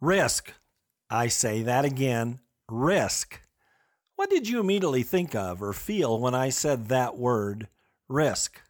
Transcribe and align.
Risk. 0.00 0.52
I 1.08 1.28
say 1.28 1.62
that 1.62 1.86
again 1.86 2.40
risk. 2.68 3.40
What 4.16 4.28
did 4.28 4.48
you 4.48 4.60
immediately 4.60 5.02
think 5.02 5.34
of 5.34 5.62
or 5.62 5.72
feel 5.72 6.18
when 6.18 6.34
I 6.34 6.50
said 6.50 6.88
that 6.88 7.16
word, 7.16 7.68
risk? 8.08 8.60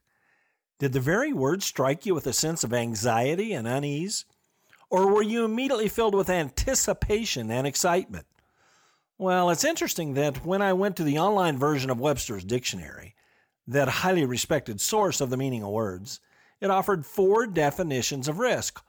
Did 0.79 0.93
the 0.93 1.01
very 1.01 1.33
word 1.33 1.63
strike 1.63 2.07
you 2.07 2.15
with 2.15 2.27
a 2.27 2.33
sense 2.33 2.63
of 2.63 2.73
anxiety 2.73 3.53
and 3.53 3.67
unease? 3.67 4.25
Or 4.89 5.13
were 5.13 5.23
you 5.23 5.45
immediately 5.45 5.89
filled 5.89 6.15
with 6.15 6.31
anticipation 6.31 7.51
and 7.51 7.67
excitement? 7.67 8.27
Well, 9.19 9.51
it's 9.51 9.65
interesting 9.65 10.15
that 10.15 10.45
when 10.45 10.63
I 10.63 10.75
went 10.75 10.95
to 10.97 11.05
the 11.05 11.19
online 11.19 11.59
version 11.59 11.91
of 11.91 11.99
Webster's 11.99 12.45
dictionary, 12.45 13.15
that 13.67 13.89
highly 13.89 14.25
respected 14.25 14.81
source 14.81 15.21
of 15.21 15.31
the 15.31 15.37
meaning 15.37 15.65
of 15.65 15.71
words, 15.71 16.21
it 16.61 16.71
offered 16.71 17.05
four 17.05 17.47
definitions 17.47 18.29
of 18.29 18.39
risk, 18.39 18.81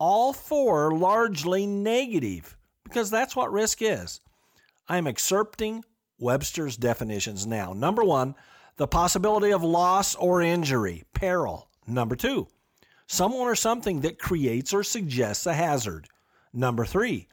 all 0.00 0.32
four 0.32 0.90
largely 0.92 1.66
negative, 1.66 2.56
because 2.82 3.10
that's 3.10 3.36
what 3.36 3.52
risk 3.52 3.82
is. 3.82 4.20
I 4.88 4.96
am 4.96 5.06
excerpting 5.06 5.84
Webster's 6.18 6.76
definitions 6.76 7.46
now. 7.46 7.72
Number 7.72 8.02
one, 8.02 8.34
the 8.76 8.88
possibility 8.88 9.52
of 9.52 9.62
loss 9.62 10.14
or 10.16 10.42
injury, 10.42 11.04
peril. 11.12 11.68
Number 11.86 12.16
two, 12.16 12.48
someone 13.06 13.46
or 13.46 13.54
something 13.54 14.00
that 14.00 14.18
creates 14.18 14.72
or 14.72 14.82
suggests 14.82 15.46
a 15.46 15.52
hazard. 15.52 16.08
Number 16.52 16.84
three, 16.84 17.28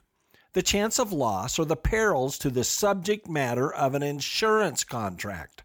the 0.54 0.62
chance 0.62 1.00
of 1.00 1.14
loss 1.14 1.58
or 1.58 1.66
the 1.66 1.76
perils 1.76 2.38
to 2.40 2.50
the 2.50 2.64
subject 2.64 3.30
matter 3.30 3.74
of 3.74 3.96
an 3.96 4.04
insurance 4.04 4.84
contract. 4.84 5.64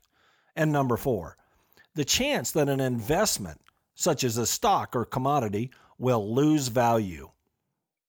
And 0.55 0.71
number 0.71 0.97
four, 0.97 1.37
the 1.95 2.05
chance 2.05 2.53
that 2.53 2.69
an 2.69 2.81
investment, 2.81 3.61
such 3.95 4.23
as 4.25 4.37
a 4.37 4.47
stock 4.47 4.95
or 4.95 5.05
commodity, 5.05 5.71
will 6.03 6.35
lose 6.35 6.67
value. 6.67 7.31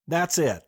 That's 0.08 0.40
it. 0.40 0.64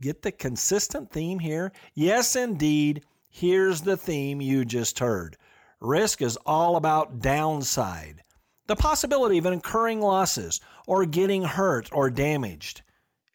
Get 0.00 0.22
the 0.22 0.30
consistent 0.30 1.10
theme 1.10 1.40
here? 1.40 1.72
Yes, 1.94 2.36
indeed. 2.36 3.04
Here's 3.28 3.80
the 3.80 3.96
theme 3.96 4.40
you 4.40 4.64
just 4.64 5.00
heard 5.00 5.36
Risk 5.80 6.22
is 6.22 6.38
all 6.46 6.76
about 6.76 7.18
downside, 7.18 8.22
the 8.68 8.76
possibility 8.76 9.36
of 9.36 9.46
incurring 9.46 10.00
losses 10.00 10.60
or 10.86 11.04
getting 11.04 11.42
hurt 11.42 11.88
or 11.92 12.08
damaged. 12.08 12.82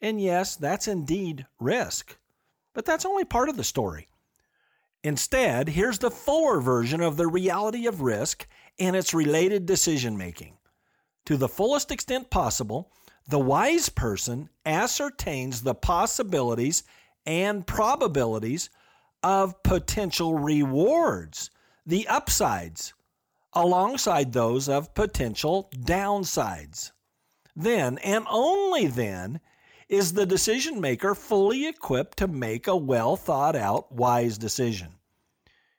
And 0.00 0.18
yes, 0.18 0.56
that's 0.56 0.88
indeed 0.88 1.46
risk. 1.60 2.16
But 2.72 2.86
that's 2.86 3.04
only 3.04 3.24
part 3.24 3.50
of 3.50 3.58
the 3.58 3.64
story. 3.64 4.08
Instead, 5.04 5.68
here's 5.68 5.98
the 5.98 6.10
fuller 6.10 6.60
version 6.60 7.02
of 7.02 7.18
the 7.18 7.26
reality 7.26 7.86
of 7.86 8.00
risk 8.00 8.46
and 8.78 8.96
its 8.96 9.12
related 9.12 9.66
decision 9.66 10.16
making. 10.16 10.56
To 11.26 11.36
the 11.36 11.48
fullest 11.48 11.90
extent 11.90 12.30
possible, 12.30 12.90
the 13.28 13.38
wise 13.38 13.88
person 13.88 14.48
ascertains 14.64 15.62
the 15.62 15.74
possibilities 15.74 16.82
and 17.26 17.66
probabilities 17.66 18.70
of 19.22 19.62
potential 19.62 20.38
rewards 20.38 21.50
the 21.86 22.08
upsides 22.08 22.94
alongside 23.52 24.32
those 24.32 24.68
of 24.68 24.94
potential 24.94 25.70
downsides. 25.76 26.92
Then, 27.56 27.98
and 27.98 28.24
only 28.30 28.86
then, 28.86 29.40
is 29.88 30.12
the 30.12 30.26
decision 30.26 30.80
maker 30.80 31.14
fully 31.14 31.66
equipped 31.66 32.18
to 32.18 32.28
make 32.28 32.68
a 32.68 32.76
well 32.76 33.16
thought 33.16 33.56
out, 33.56 33.90
wise 33.92 34.38
decision. 34.38 34.94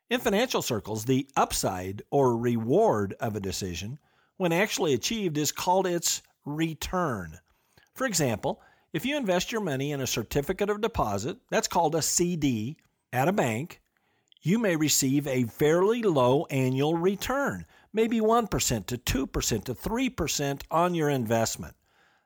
In 0.10 0.20
financial 0.20 0.62
circles, 0.62 1.06
the 1.06 1.28
upside 1.38 2.02
or 2.12 2.36
reward 2.36 3.16
of 3.22 3.38
a 3.38 3.40
decision, 3.40 3.98
when 4.36 4.52
actually 4.52 4.94
achieved, 4.94 5.38
is 5.38 5.54
called 5.54 5.88
its 5.88 6.22
return. 6.46 7.40
For 7.94 8.06
example, 8.06 8.62
if 8.94 9.06
you 9.06 9.16
invest 9.16 9.52
your 9.52 9.62
money 9.62 9.92
in 9.92 10.02
a 10.02 10.08
certificate 10.08 10.70
of 10.70 10.82
deposit, 10.82 11.38
that's 11.50 11.68
called 11.68 11.96
a 11.96 12.02
CD, 12.02 12.78
at 13.14 13.28
a 13.28 13.34
bank, 13.34 13.82
you 14.42 14.58
may 14.58 14.76
receive 14.76 15.28
a 15.28 15.44
fairly 15.44 16.02
low 16.02 16.46
annual 16.46 16.98
return, 16.98 17.66
maybe 17.94 18.20
1% 18.20 18.86
to 18.88 18.98
2% 18.98 19.64
to 19.66 19.74
3% 19.74 20.62
on 20.72 20.96
your 20.96 21.10
investment. 21.10 21.76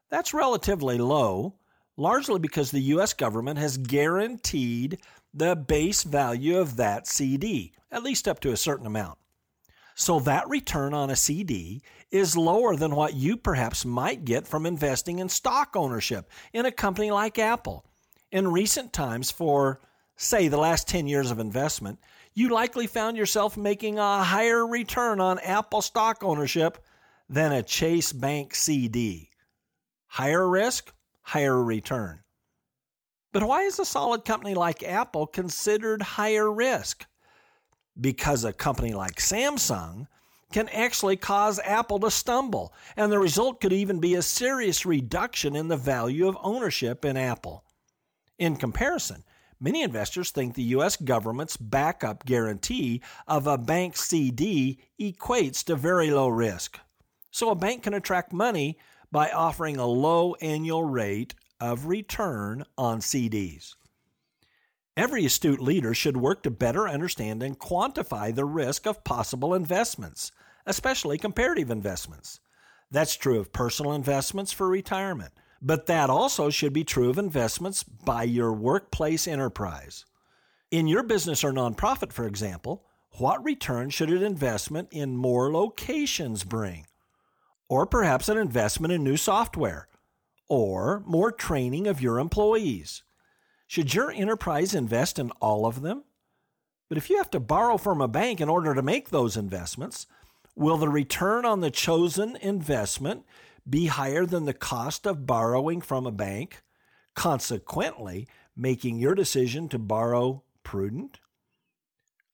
That's 0.10 0.34
relatively 0.34 0.98
low, 0.98 1.56
largely 1.98 2.40
because 2.40 2.72
the 2.72 2.80
U.S. 2.82 3.14
government 3.14 3.60
has 3.60 3.78
guaranteed 3.78 5.00
the 5.34 5.56
base 5.56 6.04
value 6.04 6.58
of 6.58 6.78
that 6.78 7.08
CD, 7.08 7.74
at 7.92 8.04
least 8.04 8.28
up 8.28 8.40
to 8.42 8.52
a 8.52 8.58
certain 8.58 8.86
amount. 8.86 9.18
So 9.96 10.20
that 10.20 10.50
return 10.50 10.94
on 10.94 11.10
a 11.10 11.16
CD 11.16 11.82
is 12.12 12.36
lower 12.36 12.76
than 12.76 12.96
what 12.96 13.14
you 13.14 13.38
perhaps 13.38 13.86
might 13.86 14.26
get 14.26 14.46
from 14.46 14.66
investing 14.66 15.20
in 15.20 15.30
stock 15.30 15.76
ownership 15.76 16.30
in 16.52 16.66
a 16.66 16.72
company 16.72 17.12
like 17.12 17.40
Apple. 17.40 17.86
In 18.30 18.52
recent 18.52 18.92
times, 18.92 19.32
for 19.32 19.80
say, 20.18 20.50
the 20.50 20.58
last 20.58 20.90
10 20.90 21.08
years 21.08 21.32
of 21.32 21.40
investment, 21.40 22.00
you 22.34 22.50
likely 22.50 22.88
found 22.88 23.16
yourself 23.16 23.56
making 23.56 23.98
a 23.98 24.22
higher 24.22 24.68
return 24.68 25.22
on 25.22 25.40
Apple 25.40 25.82
stock 25.82 26.24
ownership 26.24 26.78
than 27.30 27.54
a 27.54 27.64
Chase 27.64 28.12
Bank 28.12 28.54
CD. 28.54 29.30
Higher 30.08 30.48
risk, 30.48 30.94
higher 31.22 31.64
return. 31.64 32.20
But 33.32 33.44
why 33.44 33.62
is 33.64 33.80
a 33.80 33.86
solid 33.86 34.26
company 34.26 34.56
like 34.56 34.84
Apple 34.84 35.26
considered 35.26 36.02
higher 36.02 36.52
risk? 36.52 37.06
Because 38.00 38.44
a 38.44 38.54
company 38.54 38.94
like 38.94 39.16
Samsung 39.16 40.08
can 40.52 40.70
actually 40.70 41.18
cause 41.18 41.60
Apple 41.64 42.00
to 42.00 42.12
stumble, 42.12 42.74
and 42.96 43.12
the 43.12 43.20
result 43.20 43.62
could 43.62 43.74
even 43.74 44.00
be 44.00 44.16
a 44.16 44.22
serious 44.22 44.86
reduction 44.86 45.56
in 45.56 45.68
the 45.68 45.78
value 45.78 46.28
of 46.28 46.38
ownership 46.42 47.04
in 47.04 47.18
Apple. 47.18 47.64
In 48.38 48.56
comparison, 48.56 49.24
Many 49.60 49.84
investors 49.84 50.32
think 50.32 50.54
the 50.54 50.64
U.S. 50.64 50.98
government's 50.98 51.56
backup 51.56 52.26
guarantee 52.26 53.02
of 53.28 53.48
a 53.48 53.58
bank 53.58 53.96
CD 53.96 54.80
equates 55.00 55.64
to 55.66 55.76
very 55.76 56.12
low 56.12 56.28
risk. 56.28 56.78
So 57.32 57.50
a 57.50 57.56
bank 57.56 57.84
can 57.84 57.94
attract 57.94 58.34
money 58.34 58.78
by 59.12 59.32
offering 59.32 59.78
a 59.78 59.86
low 59.86 60.36
annual 60.36 60.84
rate 60.84 61.36
of 61.62 61.86
return 61.86 62.66
on 62.78 63.00
CDs. 63.00 63.76
Every 64.98 65.26
astute 65.26 65.62
leader 65.62 65.94
should 65.94 66.18
work 66.18 66.44
to 66.44 66.52
better 66.52 66.88
understand 66.88 67.44
and 67.44 67.60
quantify 67.60 68.34
the 68.34 68.46
risk 68.46 68.86
of 68.86 69.04
possible 69.04 69.54
investments, 69.54 70.32
especially 70.66 71.18
comparative 71.18 71.70
investments. 71.70 72.40
That's 72.92 73.16
true 73.16 73.40
of 73.40 73.52
personal 73.52 73.94
investments 73.94 74.52
for 74.52 74.70
retirement 74.70 75.34
but 75.66 75.88
that 75.88 76.12
also 76.12 76.52
should 76.52 76.74
be 76.74 76.84
true 76.84 77.10
of 77.10 77.18
investments 77.18 77.84
by 77.84 78.22
your 78.22 78.54
workplace 78.54 79.28
enterprise. 79.28 80.06
In 80.70 80.88
your 80.88 81.02
business 81.02 81.44
or 81.44 81.52
nonprofit, 81.52 82.12
for 82.12 82.28
example, 82.28 82.86
what 83.18 83.44
return 83.44 83.90
should 83.90 84.12
an 84.12 84.22
investment 84.22 84.90
in 84.92 85.18
more 85.18 85.52
locations 85.52 86.44
bring? 86.44 86.86
Or 87.68 87.88
perhaps 87.88 88.30
an 88.30 88.38
investment 88.38 88.94
in 88.94 89.04
new 89.04 89.18
software? 89.18 89.88
Or 90.48 91.02
more 91.08 91.32
training 91.32 91.88
of 91.88 92.00
your 92.00 92.20
employees? 92.20 93.02
Should 93.68 93.94
your 93.94 94.12
enterprise 94.12 94.76
invest 94.76 95.18
in 95.18 95.32
all 95.42 95.66
of 95.66 95.82
them? 95.82 96.04
But 96.88 96.98
if 96.98 97.10
you 97.10 97.18
have 97.18 97.32
to 97.32 97.40
borrow 97.40 97.78
from 97.78 98.00
a 98.00 98.08
bank 98.08 98.40
in 98.40 98.50
order 98.50 98.74
to 98.76 98.82
make 98.82 99.10
those 99.10 99.36
investments, 99.36 100.06
will 100.56 100.78
the 100.78 100.90
return 100.90 101.46
on 101.46 101.62
the 101.62 101.72
chosen 101.72 102.36
investment 102.38 103.26
be 103.68 103.88
higher 103.88 104.26
than 104.26 104.46
the 104.46 104.54
cost 104.54 105.08
of 105.08 105.26
borrowing 105.26 105.82
from 105.82 106.06
a 106.06 106.12
bank, 106.12 106.62
consequently, 107.16 108.28
making 108.56 109.00
your 109.00 109.16
decision 109.16 109.68
to 109.70 109.80
borrow 109.80 110.44
prudent? 110.64 111.20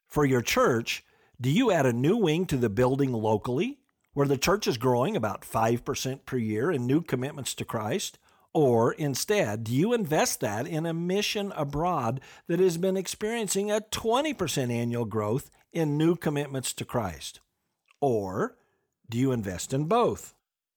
For 0.08 0.26
your 0.26 0.42
church, 0.42 1.06
do 1.40 1.50
you 1.50 1.72
add 1.72 1.86
a 1.86 1.94
new 1.94 2.18
wing 2.18 2.46
to 2.48 2.58
the 2.58 2.70
building 2.70 3.14
locally, 3.14 3.80
where 4.14 4.28
the 4.28 4.38
church 4.38 4.68
is 4.68 4.78
growing 4.78 5.16
about 5.16 5.44
5% 5.44 6.26
per 6.26 6.38
year 6.38 6.70
in 6.70 6.86
new 6.86 7.02
commitments 7.02 7.54
to 7.56 7.66
Christ? 7.66 8.20
Or 8.54 8.92
instead, 8.94 9.64
do 9.64 9.74
you 9.74 9.94
invest 9.94 10.42
that 10.42 10.68
in 10.68 10.86
a 10.86 10.94
mission 10.94 11.54
abroad 11.56 12.20
that 12.48 12.60
has 12.60 12.78
been 12.78 12.98
experiencing 12.98 13.72
a 13.72 13.80
20% 13.80 14.72
annual 14.72 15.06
growth 15.06 15.50
in 15.72 15.98
new 15.98 16.16
commitments 16.16 16.74
to 16.74 16.86
Christ? 16.86 17.40
Or 18.02 18.58
do 19.10 19.18
you 19.18 19.32
invest 19.32 19.74
in 19.74 19.86
both? 19.86 20.34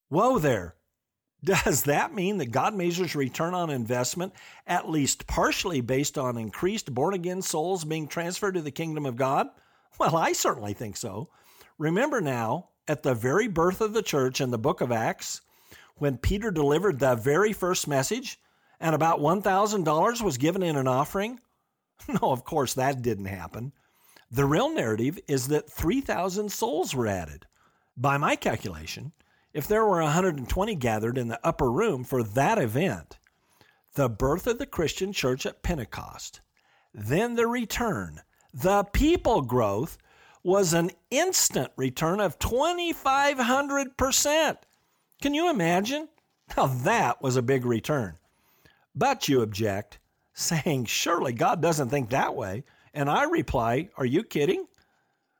Whoa 0.09 0.39
there! 0.39 0.75
Does 1.43 1.83
that 1.83 2.13
mean 2.13 2.37
that 2.37 2.51
God 2.51 2.73
measures 2.73 3.15
return 3.15 3.53
on 3.53 3.69
investment 3.69 4.33
at 4.65 4.89
least 4.89 5.27
partially 5.27 5.81
based 5.81 6.17
on 6.17 6.37
increased 6.37 6.93
born 6.93 7.13
again 7.13 7.41
souls 7.41 7.83
being 7.83 8.07
transferred 8.07 8.53
to 8.53 8.61
the 8.61 8.71
kingdom 8.71 9.05
of 9.05 9.17
God? 9.17 9.47
Well, 9.99 10.15
I 10.15 10.33
certainly 10.33 10.73
think 10.73 10.97
so. 10.97 11.29
Remember 11.77 12.21
now, 12.21 12.69
at 12.87 13.03
the 13.03 13.13
very 13.13 13.47
birth 13.47 13.81
of 13.81 13.93
the 13.93 14.01
church 14.01 14.39
in 14.41 14.51
the 14.51 14.57
book 14.57 14.81
of 14.81 14.91
Acts, 14.91 15.41
when 15.97 16.17
Peter 16.17 16.51
delivered 16.51 16.99
the 16.99 17.15
very 17.15 17.53
first 17.53 17.87
message 17.87 18.39
and 18.79 18.93
about 18.93 19.19
$1,000 19.19 20.21
was 20.21 20.37
given 20.37 20.63
in 20.63 20.75
an 20.75 20.87
offering? 20.87 21.39
No, 22.21 22.31
of 22.31 22.43
course, 22.43 22.73
that 22.73 23.01
didn't 23.01 23.25
happen. 23.25 23.71
The 24.29 24.45
real 24.45 24.69
narrative 24.69 25.17
is 25.27 25.47
that 25.47 25.71
3,000 25.71 26.51
souls 26.51 26.93
were 26.93 27.07
added. 27.07 27.45
By 27.95 28.17
my 28.17 28.35
calculation, 28.35 29.13
if 29.53 29.65
there 29.65 29.85
were 29.85 30.01
120 30.01 30.75
gathered 30.75 31.17
in 31.17 31.29
the 31.29 31.39
upper 31.41 31.71
room 31.71 32.03
for 32.03 32.21
that 32.21 32.57
event, 32.57 33.17
the 33.93 34.09
birth 34.09 34.45
of 34.45 34.57
the 34.57 34.65
Christian 34.65 35.13
church 35.13 35.45
at 35.45 35.63
Pentecost, 35.63 36.41
then 36.93 37.35
the 37.35 37.47
return, 37.47 38.19
the 38.53 38.83
people 38.83 39.41
growth, 39.41 39.97
was 40.43 40.73
an 40.73 40.91
instant 41.09 41.71
return 41.77 42.19
of 42.19 42.37
2,500%. 42.39 44.57
Can 45.21 45.33
you 45.33 45.49
imagine? 45.49 46.09
Now 46.55 46.67
that 46.67 47.21
was 47.21 47.35
a 47.35 47.41
big 47.41 47.65
return. 47.65 48.17
But 48.93 49.27
you 49.27 49.41
object, 49.41 49.99
saying, 50.33 50.85
Surely 50.85 51.33
God 51.33 51.61
doesn't 51.61 51.89
think 51.89 52.09
that 52.09 52.35
way. 52.35 52.63
And 52.93 53.09
I 53.09 53.23
reply, 53.23 53.89
Are 53.97 54.05
you 54.05 54.23
kidding? 54.23 54.67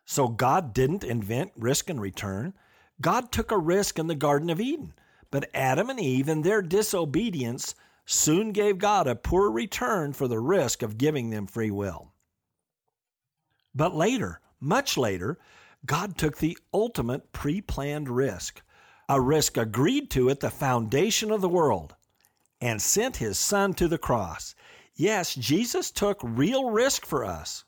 So 0.05 0.27
God 0.27 0.73
didn't 0.73 1.03
invent 1.03 1.51
risk 1.55 1.89
and 1.89 1.99
return. 1.99 2.53
God 3.01 3.31
took 3.31 3.51
a 3.51 3.57
risk 3.57 3.99
in 3.99 4.07
the 4.07 4.15
Garden 4.15 4.49
of 4.49 4.61
Eden, 4.61 4.93
but 5.31 5.49
Adam 5.53 5.89
and 5.89 5.99
Eve, 5.99 6.29
in 6.29 6.43
their 6.43 6.61
disobedience, 6.61 7.75
soon 8.05 8.51
gave 8.51 8.77
God 8.77 9.07
a 9.07 9.15
poor 9.15 9.49
return 9.51 10.13
for 10.13 10.27
the 10.27 10.39
risk 10.39 10.83
of 10.83 10.97
giving 10.97 11.29
them 11.29 11.47
free 11.47 11.71
will. 11.71 12.13
But 13.73 13.95
later, 13.95 14.39
much 14.59 14.97
later, 14.97 15.37
God 15.85 16.17
took 16.17 16.37
the 16.37 16.57
ultimate 16.73 17.33
pre 17.33 17.61
planned 17.61 18.09
risk, 18.09 18.61
a 19.07 19.21
risk 19.21 19.57
agreed 19.57 20.09
to 20.11 20.29
at 20.29 20.39
the 20.39 20.49
foundation 20.49 21.31
of 21.31 21.41
the 21.41 21.49
world, 21.49 21.95
and 22.61 22.81
sent 22.81 23.17
his 23.17 23.37
Son 23.37 23.73
to 23.73 23.87
the 23.87 23.97
cross. 23.97 24.55
Yes, 24.95 25.35
Jesus 25.35 25.91
took 25.91 26.19
real 26.23 26.69
risk 26.69 27.05
for 27.05 27.25
us, 27.25 27.65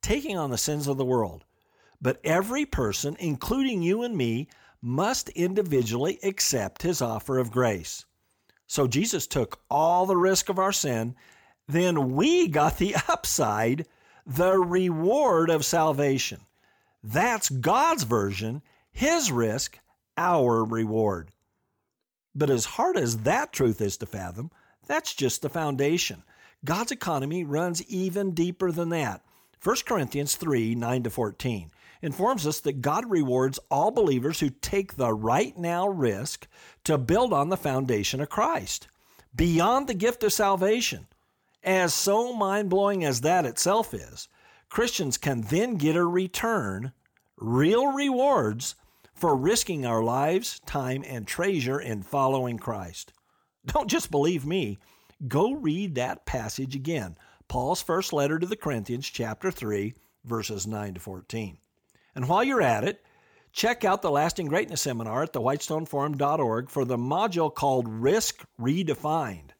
taking 0.00 0.38
on 0.38 0.50
the 0.50 0.58
sins 0.58 0.86
of 0.86 0.96
the 0.96 1.04
world. 1.04 1.44
But 2.00 2.20
every 2.24 2.64
person, 2.64 3.16
including 3.18 3.82
you 3.82 4.02
and 4.02 4.16
me, 4.16 4.48
must 4.80 5.28
individually 5.30 6.18
accept 6.22 6.82
his 6.82 7.02
offer 7.02 7.38
of 7.38 7.50
grace. 7.50 8.04
So 8.66 8.86
Jesus 8.86 9.26
took 9.26 9.60
all 9.68 10.06
the 10.06 10.16
risk 10.16 10.48
of 10.48 10.58
our 10.58 10.72
sin, 10.72 11.16
then 11.66 12.14
we 12.14 12.48
got 12.48 12.78
the 12.78 12.94
upside, 13.08 13.86
the 14.26 14.58
reward 14.58 15.50
of 15.50 15.64
salvation. 15.64 16.40
That's 17.02 17.48
God's 17.48 18.04
version, 18.04 18.62
his 18.92 19.32
risk, 19.32 19.78
our 20.18 20.64
reward. 20.64 21.30
But 22.34 22.50
as 22.50 22.64
hard 22.66 22.98
as 22.98 23.18
that 23.18 23.52
truth 23.52 23.80
is 23.80 23.96
to 23.98 24.06
fathom, 24.06 24.50
that's 24.86 25.14
just 25.14 25.40
the 25.40 25.48
foundation. 25.48 26.24
God's 26.64 26.92
economy 26.92 27.44
runs 27.44 27.82
even 27.84 28.32
deeper 28.32 28.72
than 28.72 28.88
that. 28.90 29.22
1 29.62 29.76
Corinthians 29.86 30.36
3 30.36 30.74
9 30.74 31.02
to 31.04 31.10
14 31.10 31.70
informs 32.02 32.46
us 32.46 32.60
that 32.60 32.80
God 32.80 33.10
rewards 33.10 33.58
all 33.70 33.90
believers 33.90 34.40
who 34.40 34.50
take 34.50 34.94
the 34.94 35.12
right 35.12 35.56
now 35.56 35.88
risk 35.88 36.46
to 36.84 36.98
build 36.98 37.32
on 37.32 37.48
the 37.48 37.56
foundation 37.56 38.20
of 38.20 38.28
Christ, 38.28 38.88
beyond 39.34 39.88
the 39.88 39.94
gift 39.94 40.22
of 40.22 40.32
salvation. 40.32 41.06
As 41.64 41.92
so 41.92 42.32
mind 42.32 42.70
blowing 42.70 43.04
as 43.04 43.22
that 43.22 43.44
itself 43.44 43.92
is, 43.92 44.28
Christians 44.68 45.16
can 45.16 45.42
then 45.42 45.74
get 45.74 45.96
a 45.96 46.04
return, 46.04 46.92
real 47.36 47.88
rewards, 47.88 48.76
for 49.18 49.34
risking 49.34 49.84
our 49.84 50.02
lives, 50.02 50.60
time, 50.64 51.02
and 51.06 51.26
treasure 51.26 51.80
in 51.80 52.02
following 52.02 52.56
Christ. 52.56 53.12
Don't 53.66 53.90
just 53.90 54.12
believe 54.12 54.46
me. 54.46 54.78
Go 55.26 55.52
read 55.52 55.96
that 55.96 56.24
passage 56.24 56.76
again. 56.76 57.16
Paul's 57.48 57.82
first 57.82 58.12
letter 58.12 58.38
to 58.38 58.46
the 58.46 58.56
Corinthians, 58.56 59.08
chapter 59.08 59.50
3, 59.50 59.94
verses 60.24 60.68
9 60.68 60.94
to 60.94 61.00
14. 61.00 61.58
And 62.14 62.28
while 62.28 62.44
you're 62.44 62.62
at 62.62 62.84
it, 62.84 63.02
check 63.52 63.84
out 63.84 64.02
the 64.02 64.10
Lasting 64.10 64.46
Greatness 64.46 64.82
Seminar 64.82 65.24
at 65.24 65.32
thewhitestoneforum.org 65.32 66.70
for 66.70 66.84
the 66.84 66.96
module 66.96 67.52
called 67.52 67.88
Risk 67.88 68.44
Redefined. 68.60 69.50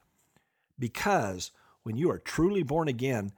Because 0.77 1.51
when 1.83 1.97
you 1.97 2.09
are 2.09 2.19
truly 2.19 2.63
born 2.63 2.87
again, 2.87 3.33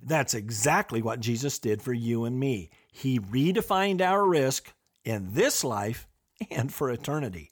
that's 0.00 0.34
exactly 0.34 1.02
what 1.02 1.18
Jesus 1.18 1.58
did 1.58 1.82
for 1.82 1.92
you 1.92 2.24
and 2.24 2.38
me. 2.38 2.70
He 2.92 3.18
redefined 3.18 4.00
our 4.00 4.24
risk 4.24 4.72
in 5.06 5.32
this 5.32 5.64
life 5.64 6.06
and 6.50 6.72
for 6.72 6.90
eternity. 6.90 7.50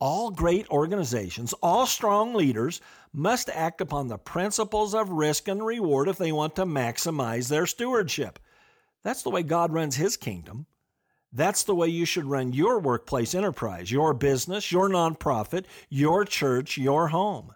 All 0.00 0.30
great 0.30 0.68
organizations, 0.68 1.52
all 1.62 1.86
strong 1.86 2.34
leaders 2.34 2.80
must 3.12 3.48
act 3.48 3.80
upon 3.80 4.08
the 4.08 4.18
principles 4.18 4.94
of 4.94 5.10
risk 5.10 5.46
and 5.46 5.64
reward 5.64 6.08
if 6.08 6.18
they 6.18 6.32
want 6.32 6.56
to 6.56 6.66
maximize 6.66 7.48
their 7.48 7.66
stewardship. 7.66 8.40
That's 9.04 9.22
the 9.22 9.30
way 9.30 9.44
God 9.44 9.72
runs 9.72 9.94
his 9.96 10.16
kingdom. 10.16 10.66
That's 11.32 11.62
the 11.62 11.74
way 11.74 11.88
you 11.88 12.04
should 12.04 12.24
run 12.24 12.52
your 12.52 12.80
workplace 12.80 13.34
enterprise, 13.34 13.90
your 13.90 14.12
business, 14.12 14.72
your 14.72 14.88
nonprofit, 14.88 15.66
your 15.88 16.24
church, 16.24 16.76
your 16.76 17.08
home. 17.08 17.54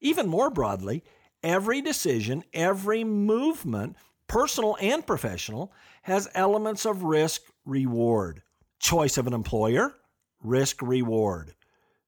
Even 0.00 0.26
more 0.26 0.50
broadly, 0.50 1.04
every 1.42 1.82
decision, 1.82 2.42
every 2.52 3.04
movement, 3.04 3.96
personal 4.28 4.76
and 4.80 5.06
professional, 5.06 5.72
has 6.02 6.28
elements 6.34 6.84
of 6.86 7.02
risk 7.02 7.42
reward. 7.64 8.42
Choice 8.78 9.18
of 9.18 9.26
an 9.26 9.32
employer, 9.32 9.94
risk 10.42 10.82
reward. 10.82 11.54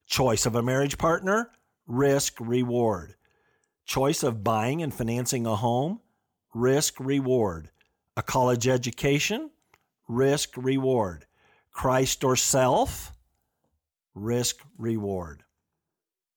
Choice 0.05 0.45
of 0.45 0.55
a 0.55 0.63
marriage 0.63 0.97
partner, 0.97 1.51
risk 1.87 2.39
reward. 2.39 3.15
Choice 3.85 4.23
of 4.23 4.43
buying 4.43 4.81
and 4.81 4.93
financing 4.93 5.45
a 5.45 5.55
home, 5.55 5.99
risk 6.53 6.99
reward 6.99 7.69
a 8.19 8.21
college 8.21 8.67
education, 8.67 9.49
risk 10.09 10.57
reward. 10.57 11.25
Christ 11.71 12.25
or 12.25 12.35
self, 12.35 13.13
risk 14.13 14.57
reward. 14.77 15.43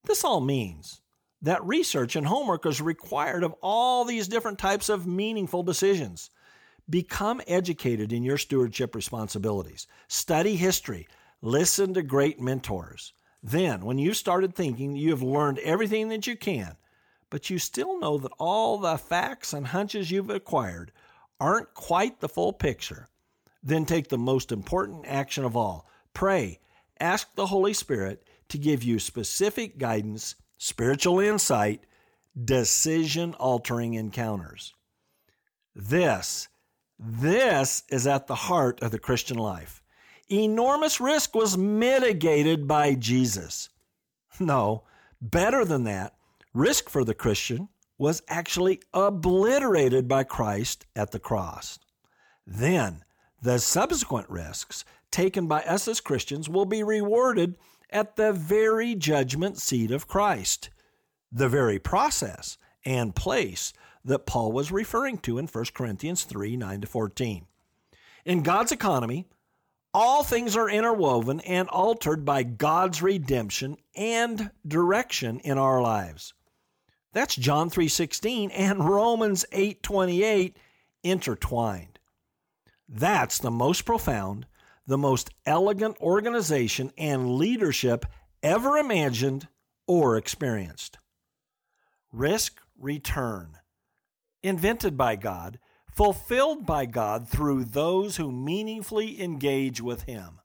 This 0.05 0.25
all 0.25 0.41
means 0.41 1.01
that 1.43 1.65
research 1.65 2.15
and 2.15 2.25
homework 2.25 2.67
is 2.67 2.81
required 2.81 3.43
of 3.43 3.57
all 3.61 4.05
these 4.05 4.29
different 4.29 4.61
types 4.61 4.89
of 4.89 5.09
meaningful 5.09 5.65
decisions. 5.65 6.31
Become 6.91 7.41
educated 7.47 8.13
in 8.13 8.23
your 8.23 8.39
stewardship 8.39 8.95
responsibilities. 8.95 9.87
Study 10.09 10.57
history. 10.57 11.07
Listen 11.41 11.95
to 11.95 12.03
great 12.03 12.41
mentors. 12.41 13.13
Then, 13.43 13.85
when 13.85 13.99
you 13.99 14.15
started 14.15 14.55
thinking 14.55 14.95
you 14.95 15.11
have 15.11 15.23
learned 15.23 15.59
everything 15.61 16.09
that 16.11 16.27
you 16.27 16.37
can, 16.37 16.77
but 17.31 17.51
you 17.51 17.59
still 17.59 17.99
know 17.99 18.19
that 18.19 18.33
all 18.39 18.79
the 18.79 18.99
facts 18.99 19.53
and 19.53 19.67
hunches 19.67 20.11
you've 20.11 20.31
acquired 20.31 20.93
aren't 21.41 21.75
quite 21.75 22.21
the 22.21 22.29
full 22.29 22.53
picture, 22.53 23.09
then 23.63 23.85
take 23.85 24.09
the 24.09 24.19
most 24.19 24.53
important 24.53 25.07
action 25.07 25.45
of 25.45 25.57
all 25.57 25.89
pray. 26.15 26.61
Ask 27.01 27.35
the 27.35 27.47
Holy 27.47 27.73
Spirit 27.73 28.23
to 28.49 28.59
give 28.59 28.83
you 28.83 28.99
specific 28.99 29.79
guidance, 29.79 30.35
spiritual 30.59 31.19
insight, 31.21 31.85
decision 32.45 33.35
altering 33.35 33.95
encounters. 33.95 34.75
This, 35.75 36.49
this 37.05 37.83
is 37.89 38.07
at 38.07 38.29
the 38.29 38.35
heart 38.35 38.81
of 38.81 38.93
the 38.93 38.99
Christian 38.99 39.37
life. 39.37 39.83
Enormous 40.31 41.01
risk 41.01 41.35
was 41.35 41.59
mitigated 41.59 42.69
by 42.69 42.95
Jesus. 42.95 43.69
No, 44.39 44.85
better 45.21 45.65
than 45.65 45.85
that, 45.85 46.15
risk 46.55 46.89
for 46.89 47.05
the 47.05 47.15
Christian 47.15 47.69
was 47.99 48.23
actually 48.29 48.81
obliterated 48.95 50.07
by 50.07 50.25
Christ 50.25 50.87
at 50.95 51.11
the 51.11 51.19
cross. 51.19 51.79
Then, 52.47 53.05
the 53.41 53.59
subsequent 53.59 54.31
risks 54.31 54.85
taken 55.11 55.47
by 55.47 55.63
us 55.63 55.89
as 55.89 56.01
Christians 56.01 56.49
will 56.49 56.65
be 56.65 56.83
rewarded 56.83 57.59
at 57.91 58.17
the 58.17 58.33
very 58.33 58.95
judgment 58.95 59.59
seat 59.59 59.91
of 59.91 60.09
Christ, 60.09 60.71
the 61.31 61.49
very 61.49 61.79
process 61.79 62.59
and 62.85 63.15
place 63.15 63.73
that 64.05 64.27
Paul 64.27 64.53
was 64.53 64.73
referring 64.73 65.19
to 65.19 65.39
in 65.39 65.47
1 65.47 65.65
Corinthians 65.75 66.25
3 66.25 66.57
9 66.57 66.81
to 66.81 66.87
14. 66.87 67.47
In 68.25 68.43
God's 68.43 68.73
economy, 68.73 69.27
all 69.95 70.23
things 70.25 70.57
are 70.57 70.71
interwoven 70.71 71.41
and 71.41 71.69
altered 71.69 72.25
by 72.25 72.43
God's 72.43 73.03
redemption 73.03 73.77
and 73.95 74.51
direction 74.67 75.41
in 75.41 75.59
our 75.59 75.83
lives. 75.83 76.33
That's 77.13 77.37
John 77.37 77.69
3:16 77.69 78.51
and 78.53 78.89
Romans 78.89 79.45
8:28 79.53 80.57
intertwined. 81.03 81.99
That's 82.89 83.39
the 83.39 83.51
most 83.51 83.85
profound, 83.85 84.47
the 84.87 84.99
most 84.99 85.31
elegant 85.45 86.01
organization 86.01 86.93
and 86.97 87.37
leadership 87.37 88.07
ever 88.43 88.79
imagined 88.79 89.49
or 89.87 90.17
experienced. 90.17 90.99
Risk 92.13 92.61
return. 92.79 93.59
Invented 94.43 94.97
by 94.97 95.17
God, 95.17 95.59
fulfilled 95.95 96.67
by 96.67 96.87
God 96.87 97.29
through 97.29 97.65
those 97.65 98.17
who 98.17 98.33
meaningfully 98.33 99.23
engage 99.23 99.81
with 99.81 100.03
Him. 100.03 100.41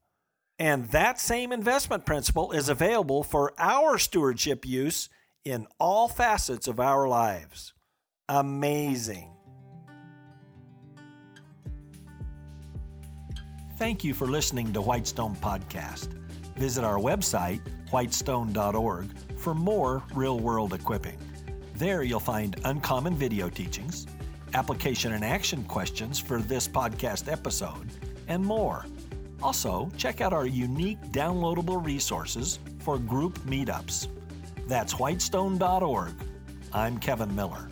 And 0.59 0.89
that 0.89 1.19
same 1.19 1.51
investment 1.51 2.05
principle 2.05 2.51
is 2.51 2.69
available 2.69 3.23
for 3.23 3.53
our 3.57 3.97
stewardship 3.97 4.65
use 4.65 5.09
in 5.45 5.67
all 5.79 6.07
facets 6.07 6.67
of 6.67 6.79
our 6.79 7.07
lives. 7.07 7.73
Amazing. 8.27 9.31
Thank 13.77 14.03
you 14.03 14.15
for 14.15 14.25
listening 14.27 14.73
to 14.73 14.81
Whitestone 14.81 15.35
Podcast. 15.35 16.07
Visit 16.57 16.83
our 16.83 16.97
website, 16.97 17.61
whitestone.org, 17.91 19.07
for 19.37 19.53
more 19.53 20.03
real 20.15 20.39
world 20.39 20.73
equipping. 20.73 21.19
There 21.77 22.01
you'll 22.01 22.19
find 22.19 22.59
uncommon 22.65 23.13
video 23.13 23.49
teachings, 23.49 24.07
application 24.55 25.13
and 25.13 25.23
action 25.23 25.63
questions 25.65 26.19
for 26.19 26.41
this 26.41 26.67
podcast 26.67 27.31
episode, 27.31 27.87
and 28.27 28.43
more. 28.43 28.87
Also, 29.43 29.91
check 29.95 30.19
out 30.19 30.33
our 30.33 30.47
unique 30.47 30.99
downloadable 31.11 31.85
resources 31.85 32.57
for 32.79 32.97
group 32.97 33.37
meetups. 33.41 34.07
That's 34.67 34.93
whitestone.org. 34.93 36.13
I'm 36.73 36.97
Kevin 36.97 37.35
Miller. 37.35 37.69